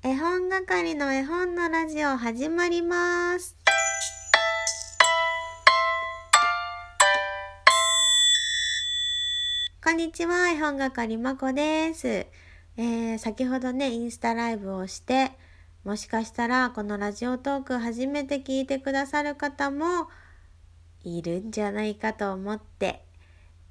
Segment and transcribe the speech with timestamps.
[0.00, 3.56] 絵本係の絵本のラジオ始まります。
[9.82, 12.06] こんにちは、絵本係まこです。
[12.06, 15.32] えー、先ほどね、インスタライブをして、
[15.82, 20.08] もしかしたらこのラジオトーク初めて聞いてくださる方も
[21.02, 23.02] いるんじゃないかと思って、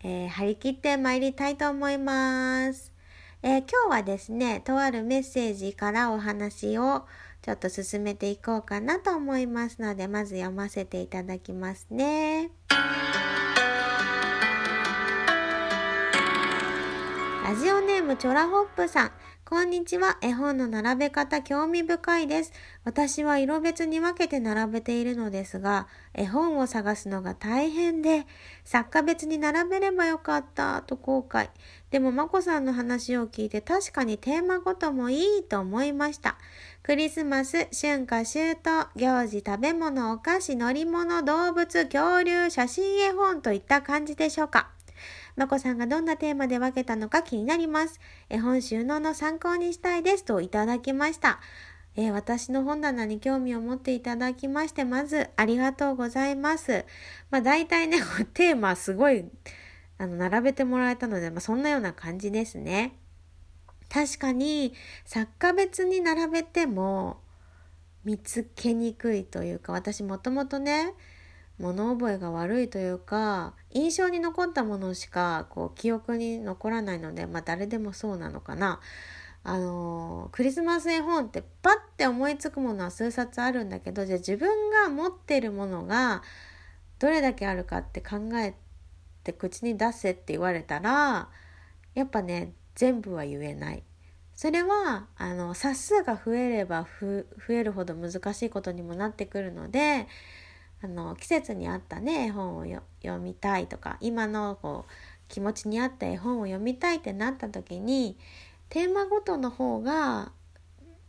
[0.04, 2.97] えー張り切って参りたいと思います。
[3.44, 7.06] えー今日はですね、とあるメッセージからお話を
[7.44, 12.50] ちょっと進めていこうかなと思いますので、まず読ませていただきますね。
[17.48, 19.12] ラジオネームチョラホップさん。
[19.46, 20.18] こんにちは。
[20.22, 22.52] 絵本の並べ方興味深いです。
[22.84, 28.26] 私は色別に分けて並べているのですが、絵本を探すのが大変で、
[28.66, 31.50] 作家別に並べればよかったと後悔。
[31.92, 36.38] でも、まこさんの話を聞いて確かにテーマごともいいと思いました。
[36.84, 44.70] クリスマス、春夏秋冬、行事、食べ物、お菓子、乗り物、動物、恐竜、写真絵本といった感じでしょうか。
[45.38, 48.00] まこさんがどんなテーマで分けたのか気になります。
[48.30, 51.40] 絵本収納の参考にしたいですといただきました。
[51.96, 56.86] えー私の本棚に興味を持っていただきまして、まずありがとうございます。
[57.32, 57.98] まあ大体ね、
[58.34, 59.26] テーマすごい、
[59.98, 62.98] あの、並べてもらえたので、まあそんなような感じですね。
[63.90, 64.74] 確かに、
[65.06, 67.22] 作家別に並べても
[68.04, 70.94] 見つけにくいというか、私もともとね、
[71.60, 78.80] 物覚えが悪いというか印象に残ったものしかこう記憶に残らないのでまあ誰でもそうなのかな。
[79.44, 86.22] あのークリスマス絵本ってパッて思いつくものは数冊あるんだけどじゃあ自分が持ってるものが
[87.00, 88.58] どれだけあるかって考えて
[89.28, 91.28] て口に出せって言われたら
[91.94, 93.84] やっぱね全部は言えない。
[94.34, 100.08] それはあの冊数が増えれば増えるほど難しいことにもなってくるので
[100.84, 102.66] あの季節に合ったね絵本を
[103.02, 104.92] 読みたいとか今のこう
[105.28, 108.16] 気持ちに合った絵本を読みたいってなった時に
[108.70, 110.32] テーマごとの方が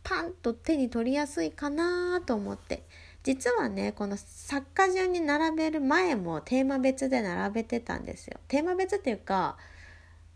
[0.03, 2.83] パンと手に取りやすいかなと思って
[3.23, 8.39] 実はねこの作家順に並べる前もテーマ別で並べてたんですよ。
[8.47, 9.57] テーマ別っていうか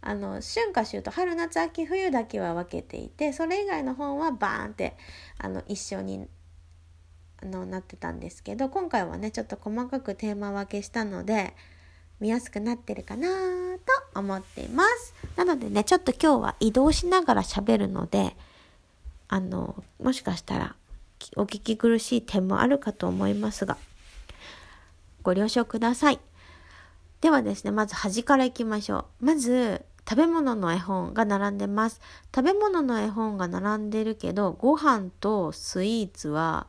[0.01, 4.97] あの春夏秋冬春夏秋冬だけは分けていてそれ以外の本はバーンって
[5.37, 6.27] あの一緒に
[7.41, 11.53] あのなってたんですけど今回はねちょっと細かくテーマ分けしたので
[12.19, 13.27] 見やすくなってるかな
[14.13, 18.35] と思っていますなのでねちょっと今日は移動しながら喋るので
[19.29, 20.75] あのもしかしたら
[21.35, 23.77] お聞き苦しい点もあるかと思いますが
[25.21, 26.19] ご了承ください。
[27.21, 29.25] ではですねまず端からいきましょう。
[29.25, 32.01] まず食べ物の絵本が並んでます。
[32.35, 36.67] 食べ物の絵本が並んでるけどご飯とスイーツは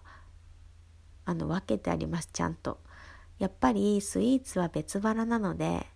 [1.25, 2.79] あの分けてありますちゃんと。
[3.41, 5.87] やっぱりスイーツは別腹なので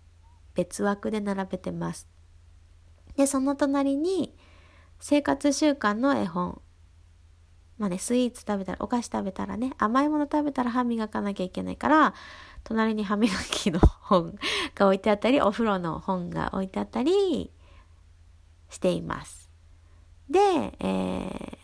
[0.53, 2.09] 別枠で並べてます。
[3.15, 4.35] でその隣に
[4.99, 6.61] 生活習慣の絵本
[7.79, 12.13] まあねスイーツ食べたらお菓子食べたらね甘いもの食べたら歯磨かなきゃいけないから
[12.63, 14.37] 隣に歯磨きの本
[14.75, 17.51] が置いてあったりお風呂の本が置いてあったり
[18.69, 19.49] しています
[20.29, 20.39] で、
[20.79, 21.59] えー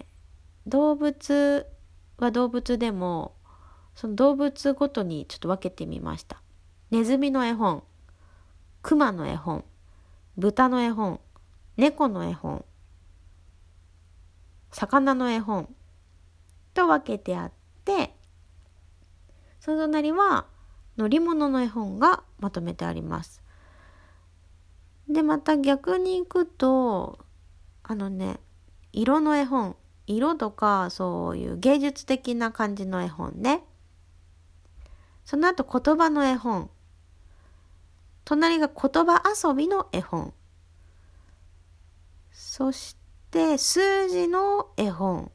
[0.68, 1.68] 動物
[2.18, 3.36] は動物でも
[3.94, 6.42] その動物ごとにちょっと分けてみました。
[6.92, 7.84] ネズミの絵本、
[8.82, 9.64] クマの絵本、
[10.38, 11.20] 豚の絵本、
[11.78, 12.66] 猫の絵本、
[14.72, 15.74] 魚の絵本
[16.76, 17.52] と分けてあっ
[17.86, 18.14] て、
[19.60, 20.46] その隣は
[20.98, 23.42] 乗り物の絵本がまとめてあります。
[25.10, 27.20] で、また逆に行くと、
[27.82, 28.40] あのね、
[28.92, 29.76] 色の絵本、
[30.06, 33.64] 色とかそういう芸術的な感じの絵本ね。
[35.24, 36.70] その後言葉の絵本。
[38.26, 40.34] 隣が言葉遊びの絵本。
[42.32, 42.98] そし
[43.32, 45.32] て数字の絵本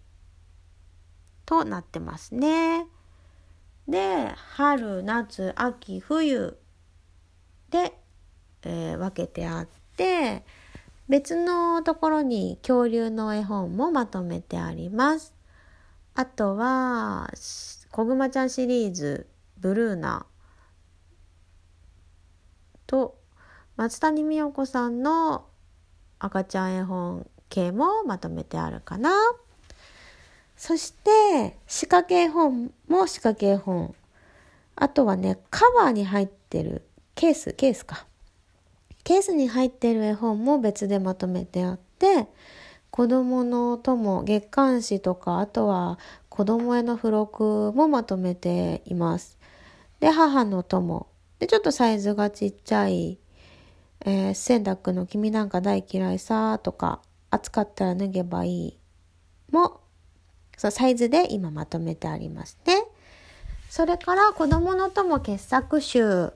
[1.50, 2.86] となってますね。
[3.88, 6.56] で、春、夏、秋、冬
[7.70, 7.92] で、
[8.62, 10.44] えー分けてあって、
[11.08, 15.34] 別のところに恐竜の絵本もまとめてあります。
[16.14, 17.28] あとは、
[17.91, 19.26] こぐまちゃんシリーズ、
[19.58, 20.26] ブルーナ
[22.86, 23.18] と、
[23.76, 25.46] 松谷美代子さんの
[26.20, 29.10] 赤ちゃん絵本系もまとめてあるかな。
[30.60, 33.95] そして、仕掛け絵本も仕掛け絵本。
[34.77, 36.83] あとはね、カバーに入ってる
[37.15, 38.04] ケース、ケースか。
[39.03, 42.27] ケースに入ってる絵本も別でまとめてあって、
[42.91, 45.98] 子供の友月刊誌とかあとは
[46.28, 49.39] 子供への付録もまとめています。
[49.98, 51.06] で母の友
[51.39, 53.18] でちょっとサイズがちっちゃい、
[54.04, 58.78] えー、洗濯の君なんか大嫌いさとか暑かったら脱げばいい
[59.51, 59.80] も
[60.60, 62.84] そうサイズで今まとめてありますね。
[63.71, 66.34] それから子供の友傑作集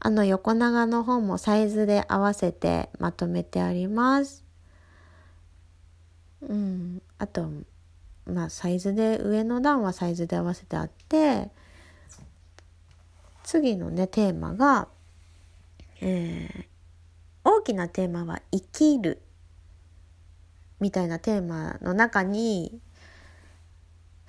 [0.00, 4.42] あの横長の本もサイズで合わせてまとめてあります。
[6.40, 7.50] うん、あと
[8.24, 11.50] まあサイズで上の段はサイズで合わせてあって
[13.44, 14.88] 次のねテーマが、
[16.00, 16.64] えー、
[17.44, 19.20] 大きなテーマは「生きる」
[20.80, 22.80] みたいなテーマの中に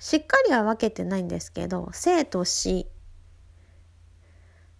[0.00, 2.88] しっかりは分けてないんですけど生と死。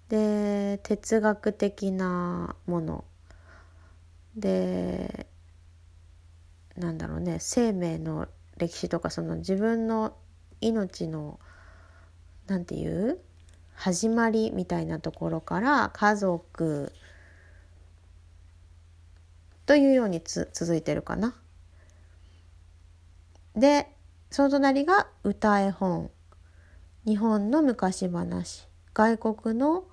[0.08, 3.04] で哲学的なもの。
[4.34, 5.26] で
[6.76, 7.36] なんだろうね。
[7.38, 8.26] 生命の
[8.56, 10.16] 歴史とかその自分の
[10.60, 11.38] 命の
[12.46, 13.20] なんていう？
[13.74, 16.92] 始まりみたいなところから家族
[19.66, 21.36] というようにつ続いてるかな。
[23.54, 23.86] で
[24.30, 26.10] その隣が歌絵本
[27.04, 29.84] 日本の昔話外国の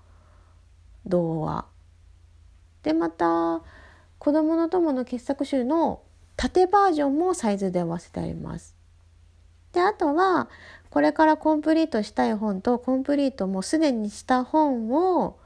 [1.06, 1.66] 童話
[2.84, 3.62] でまた
[4.20, 6.02] 子供の友の傑作集の
[6.36, 8.76] 縦バージョンもサイズで合わせてあります。
[9.74, 10.50] であとは
[10.90, 15.40] これからコンプリートしたい本とコンプリートもすでにした本を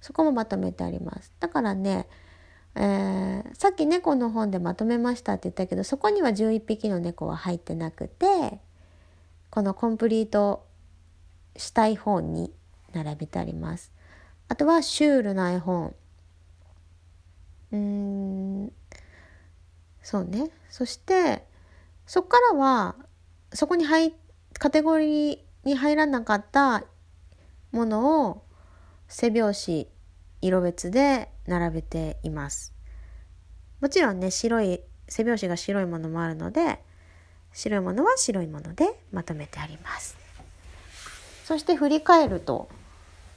[0.00, 1.32] そこもまとめてあります。
[1.40, 2.08] だからね、
[2.74, 8.60] えー、さっき猫の本でまとめましたって言ったけどそこには11匹の猫は入ってなくて
[9.50, 10.66] このコンプリート
[11.56, 12.52] したい本に
[12.94, 13.92] 並べてあります。
[14.48, 15.94] あとはシュールな絵本。
[17.72, 18.72] うーん
[20.02, 21.46] そうねそして
[22.06, 22.96] そっからは
[23.52, 24.14] そこに入
[24.58, 26.84] カテゴリーに入らなかった
[27.70, 28.42] ものを
[29.08, 29.88] 背拍子
[30.40, 32.72] 色別で並べています。
[33.80, 36.78] もちろんね白い背拍子が白いものもあるので
[37.52, 40.16] 白いものは白いものでまとめてあります。
[41.44, 42.68] そして振り返ると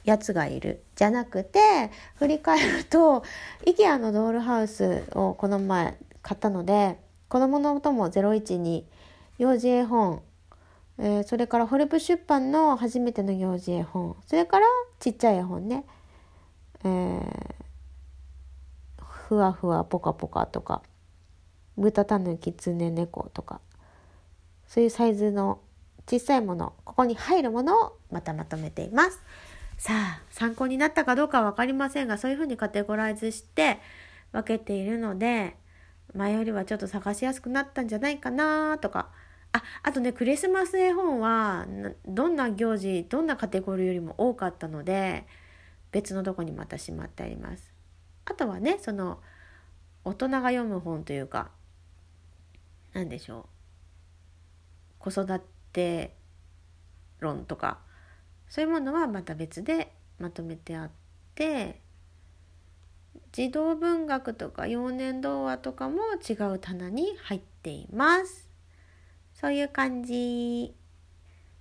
[0.04, 0.82] やつがいる。
[0.94, 3.24] じゃなくて振り返ると
[3.66, 6.98] IKEA のドールハウスをこの前買ったので
[7.28, 8.84] 子供の音も012
[9.38, 10.22] 幼児絵本、
[10.98, 14.66] えー、それからホルプ出版の初めての幼児絵本それから
[14.98, 15.84] ちっちゃい絵本ね、
[16.84, 17.54] えー、
[19.28, 20.82] ふわふわぽかぽかとか
[21.76, 23.60] 豚たぬきつね猫とか
[24.68, 25.60] そういうサイズの
[26.06, 29.20] 小さいものここに入るものをまたまとめています。
[29.78, 33.78] さあ参考になったかどうかは分かりませんがそういうふうにカテゴライズして
[34.32, 35.56] 分けているので
[36.14, 39.10] 前よりはちょっと探しやすくなったんじゃないかなとか。
[39.52, 41.66] ああとねクリスマス絵本は
[42.06, 45.26] どんな行事どんなカテゴリーよりも多かったので
[45.92, 47.75] 別のとこにまたしまってあります。
[48.26, 49.20] あとはねその
[50.04, 51.50] 大人が読む本というか
[52.92, 53.48] 何でしょ
[55.00, 55.40] う子育
[55.72, 56.14] て
[57.20, 57.78] 論とか
[58.48, 60.90] そういうものはまた別でまとめてあっ
[61.34, 61.80] て
[63.32, 68.48] 児童文学とか幼年童話とかも違う棚に入っています。
[69.34, 70.74] そういう感じ。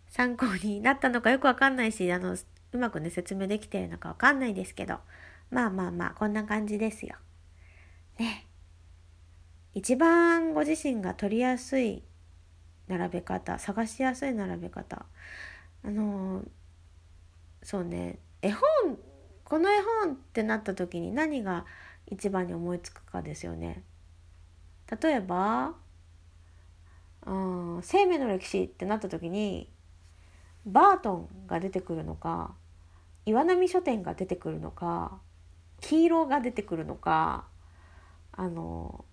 [0.07, 2.38] 参考になったのかよくわかんないし、あの、
[2.72, 5.00] うまくね、説明できてるのかわかんないですけど、
[5.49, 7.15] まあまあまあ、こんな感じですよ。
[8.19, 8.47] ね。
[9.73, 12.03] 一番ご自身が取りやすい
[12.87, 15.05] 並べ方、探しやすい並べ方。
[15.83, 16.43] あの、
[17.61, 18.97] そうね、絵本
[19.45, 21.65] この絵本ってなった時に何が
[22.07, 23.83] 一番に思いつくかですよね。
[25.01, 25.75] 例えば、
[27.25, 29.69] うん、生命の歴史ってなった時に
[30.65, 32.53] バートンが出てくるのか
[33.25, 35.19] 岩波書店が出てくるのか
[35.82, 37.46] 黄色が出てくるのか
[38.32, 39.05] あの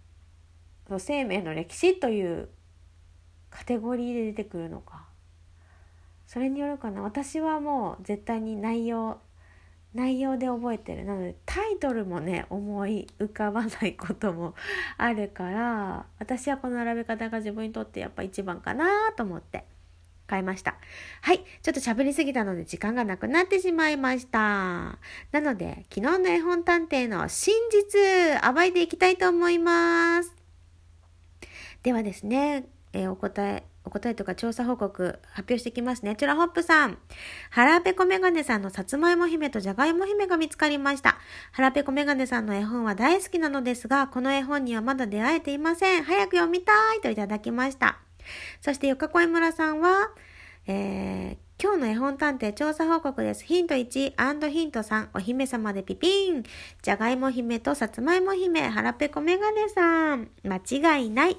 [0.99, 2.49] 生命の歴史という
[3.51, 5.07] カテゴリーで出てくるのか。
[6.27, 7.03] それによるかな。
[7.03, 9.19] 私はもう絶対に内容
[9.95, 11.05] 内容で覚えてる。
[11.05, 14.55] なのでタイトルもね思い浮かばないことも
[14.97, 19.67] あるから私はこの並べ方が自分にとってやっぱ一番かなと思って。
[20.27, 20.77] 買いました
[21.21, 30.35] はいちょっと喋りすぎたので時間がなくなってしまいましたなので昨日の絵本探偵の真実暴いていきたいと思います
[31.83, 36.15] ではですねえー、お答え、お答えとか調査報告発表していきますね。
[36.15, 36.99] チュラホップさん。
[37.51, 41.17] 腹ペコメガネさんのさつまいも姫とじゃがいも姫が見つかりました。
[41.53, 46.05] 腹ペコメガネさんの絵本は大好きなのですが、この絵本にはまだ出会えていません。
[46.05, 47.99] 早く読みたいといただきました。
[48.61, 50.11] そしてよかこい村さんは、
[50.67, 53.45] えー、今日の絵本探偵調査報告です。
[53.45, 56.43] ヒント1、ヒント3、お姫様でピピン。
[56.83, 60.29] じゃがいも姫とさつまいも姫、腹ペコメガネさん。
[60.45, 61.37] 間違いない。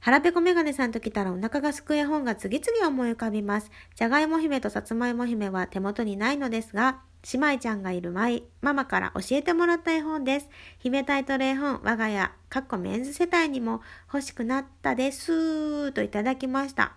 [0.00, 3.70] 腹ペコメガネさんと来たらお腹がすく絵本が次々思い浮かびます。
[3.94, 7.00] じゃがいも姫とさつまいも姫は手元にないのですが、
[7.32, 10.48] 姉妹ちゃんがいるマイママから教えてもらった絵本です。
[10.78, 13.80] 姫タイトル絵本、我が家、かっこメンズ世帯にも
[14.12, 15.90] 欲しくなったです。
[15.92, 16.92] といただきました。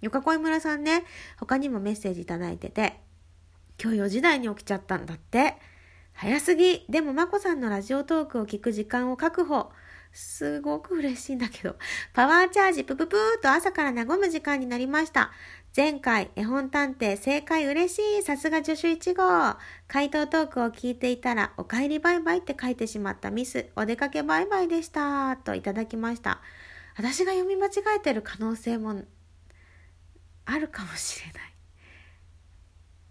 [0.00, 1.04] よかこい村さんね、
[1.38, 3.00] 他にもメッセージいただいてて、
[3.82, 5.56] 今日4時台に起きちゃったんだって。
[6.14, 6.86] 早すぎ。
[6.88, 9.70] でも、まこさんのラジオトークを聞く時間を確保。
[10.12, 11.76] すごく嬉しいんだけど。
[12.12, 15.32] パワーチャージプププーと朝から和む時間になりました。
[15.76, 18.22] 前回、絵本探偵正解嬉しい。
[18.22, 19.58] さすが助手1号。
[19.88, 23.70] 回答トークを聞いていたら、お帰りバイバイって書いてしまったミス。
[23.74, 25.36] お出かけバイバイでした。
[25.36, 26.40] といただきました。
[26.96, 29.02] 私が読み間違えてる可能性も
[30.44, 31.53] あるかもしれない。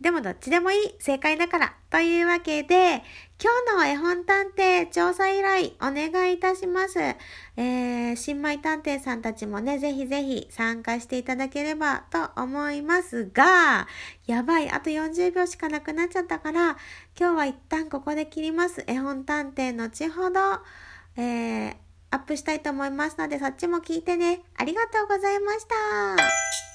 [0.04, 1.74] でもどっちでもいい正解だから。
[1.90, 3.04] というわけで、
[3.42, 7.00] 今日の絵本探偵調査依頼お願いいたします。
[7.00, 13.88] えー、新米探偵さんたちもね、ぜひぜひ参加していただければと思いますが、
[14.28, 16.78] やばい、あと40秒しかなくなっちゃったから、
[17.18, 18.84] 今日は一旦ここで切ります。
[18.86, 20.40] 絵本探偵後ほど、
[21.16, 21.76] えー、
[22.12, 24.42] アップしたいと思いますので、そっちも聞いてね。
[24.58, 26.73] ありがとうございました。